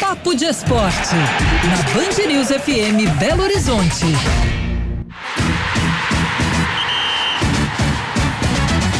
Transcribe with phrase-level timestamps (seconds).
[0.00, 4.04] Papo de Esporte, na Band News FM Belo Horizonte.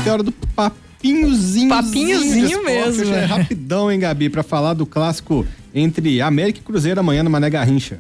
[0.07, 1.69] É hora do papinhozinho.
[1.69, 3.03] Papinhozinho mesmo.
[3.03, 7.29] Hoje é rapidão, hein, Gabi, pra falar do clássico entre América e Cruzeiro amanhã no
[7.31, 7.99] Mané Garrincha.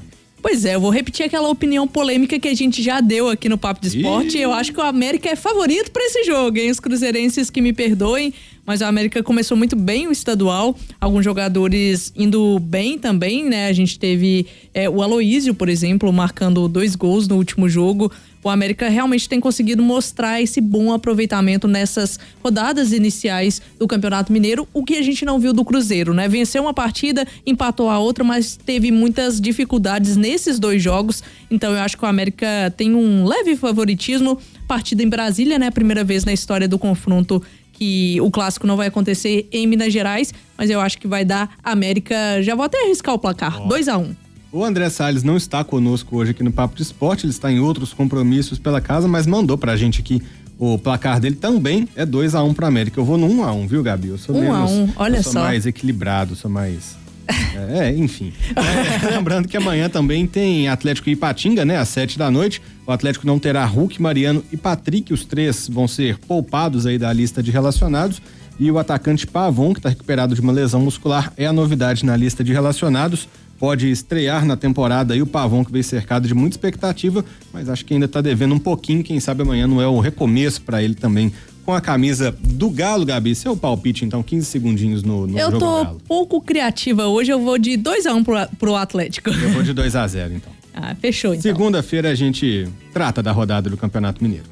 [0.48, 3.58] Pois é, eu vou repetir aquela opinião polêmica que a gente já deu aqui no
[3.58, 4.38] Papo de Esporte.
[4.38, 4.42] Ih.
[4.42, 6.70] Eu acho que o América é favorito para esse jogo, hein?
[6.70, 8.32] Os cruzeirenses que me perdoem,
[8.64, 10.76] mas o América começou muito bem o estadual.
[11.00, 13.66] Alguns jogadores indo bem também, né?
[13.66, 18.49] A gente teve é, o Aloísio, por exemplo, marcando dois gols no último jogo o
[18.49, 24.85] América realmente tem conseguido mostrar esse bom aproveitamento nessas rodadas iniciais do Campeonato Mineiro, o
[24.85, 26.29] que a gente não viu do Cruzeiro, né?
[26.29, 31.22] Venceu uma partida, empatou a outra, mas teve muitas dificuldades nesses dois jogos.
[31.50, 34.39] Então eu acho que o América tem um leve favoritismo.
[34.69, 35.70] Partida em Brasília, né?
[35.70, 40.33] Primeira vez na história do confronto que o clássico não vai acontecer em Minas Gerais,
[40.56, 42.42] mas eu acho que vai dar América.
[42.42, 44.25] Já vou até arriscar o placar: 2 a 1 um.
[44.56, 47.60] O André Salles não está conosco hoje aqui no Papo de Esporte, ele está em
[47.60, 50.22] outros compromissos pela casa, mas mandou pra gente aqui
[50.58, 52.98] o placar dele também é 2 a 1 um para América.
[52.98, 54.08] Eu vou no 1 um a 1 um, viu, Gabi?
[54.08, 54.92] Eu sou 1 um menos, a 1, um.
[54.96, 55.40] olha eu sou só.
[55.40, 56.96] mais equilibrado, sou mais
[57.28, 58.32] é, é enfim.
[58.56, 61.76] É, lembrando que amanhã também tem Atlético e Ipatinga, né?
[61.76, 62.62] Às 7 da noite.
[62.86, 65.12] O Atlético não terá Hulk, Mariano e Patrick.
[65.12, 68.22] Os três vão ser poupados aí da lista de relacionados.
[68.58, 72.16] E o atacante Pavon, que está recuperado de uma lesão muscular, é a novidade na
[72.16, 76.54] lista de relacionados pode estrear na temporada e o Pavão que veio cercado de muita
[76.54, 80.00] expectativa, mas acho que ainda está devendo um pouquinho, quem sabe amanhã não é o
[80.00, 81.32] recomeço para ele também
[81.66, 83.34] com a camisa do Galo, Gabi.
[83.34, 86.02] Seu palpite, então, 15 segundinhos no, no eu jogo tô Galo.
[86.06, 89.30] pouco criativa hoje, eu vou de 2 a 1 um pro, pro Atlético.
[89.30, 90.52] Eu vou de 2 a 0 então.
[90.78, 91.41] Ah, fechou então.
[91.41, 94.44] Segunda-feira a gente trata da rodada do Campeonato Mineiro.